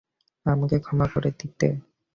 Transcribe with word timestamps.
আমাকে 0.45 0.75
ক্ষমা 0.79 1.07
করে 1.13 1.29
দিতে। 1.39 1.67